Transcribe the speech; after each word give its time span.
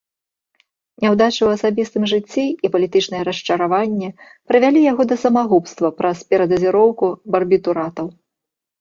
Няўдачы 1.03 1.37
ў 1.47 1.59
асабістым 1.59 2.03
жыцці 2.13 2.45
і 2.47 2.67
палітычнае 2.77 3.21
расчараванне 3.29 4.09
прывялі 4.47 4.79
яго 4.91 5.01
да 5.15 5.21
самагубства 5.27 5.87
праз 6.03 6.17
перадазіроўку 6.35 7.05
барбітуратаў. 7.35 8.05